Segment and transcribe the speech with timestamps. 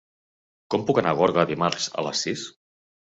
[0.73, 2.47] Com puc anar a Gorga dimarts a les sis?